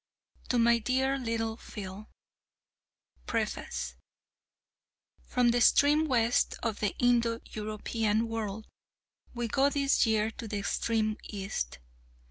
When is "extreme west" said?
5.59-6.55